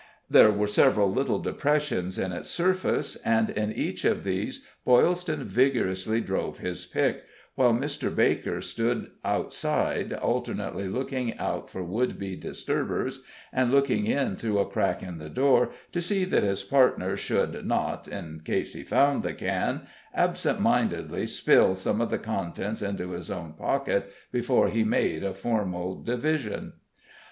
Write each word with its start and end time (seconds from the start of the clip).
There 0.27 0.49
were 0.49 0.65
several 0.65 1.11
little 1.11 1.37
depressions 1.37 2.17
in 2.17 2.31
its 2.31 2.49
surface, 2.49 3.17
and 3.17 3.51
in 3.51 3.71
each 3.71 4.03
of 4.03 4.23
these 4.23 4.65
Boylston 4.83 5.43
vigorously 5.43 6.21
drove 6.21 6.57
his 6.57 6.87
pick, 6.87 7.23
while 7.53 7.71
Mr. 7.71 8.09
Baker 8.15 8.61
stood 8.61 9.11
outside 9.23 10.11
alternately 10.13 10.87
looking 10.87 11.37
out 11.37 11.69
for 11.69 11.83
would 11.83 12.17
be 12.17 12.35
disturbers, 12.35 13.21
and 13.53 13.69
looking 13.71 14.07
in 14.07 14.37
through 14.37 14.57
a 14.57 14.65
crack 14.67 15.03
in 15.03 15.19
the 15.19 15.29
door 15.29 15.69
to 15.91 16.01
see 16.01 16.23
that 16.25 16.41
his 16.41 16.63
partner 16.63 17.15
should 17.15 17.63
not, 17.63 18.07
in 18.07 18.41
case 18.43 18.73
he 18.73 18.81
found 18.81 19.21
the 19.21 19.35
can, 19.35 19.81
absentmindedly 20.15 21.27
spill 21.27 21.75
some 21.75 22.01
of 22.01 22.09
the 22.09 22.17
contents 22.17 22.81
into 22.81 23.11
his 23.11 23.29
own 23.29 23.53
pocket 23.53 24.11
before 24.31 24.67
he 24.67 24.83
made 24.83 25.23
a 25.23 25.35
formal 25.35 26.01
division. 26.01 26.73